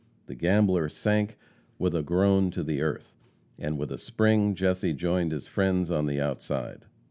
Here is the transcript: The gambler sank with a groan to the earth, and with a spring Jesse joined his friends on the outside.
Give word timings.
The 0.25 0.33
gambler 0.33 0.89
sank 0.89 1.37
with 1.77 1.95
a 1.95 2.01
groan 2.01 2.49
to 2.53 2.63
the 2.63 2.81
earth, 2.81 3.13
and 3.59 3.77
with 3.77 3.91
a 3.91 3.99
spring 3.99 4.55
Jesse 4.55 4.93
joined 4.95 5.31
his 5.31 5.47
friends 5.47 5.91
on 5.91 6.07
the 6.07 6.19
outside. 6.19 6.85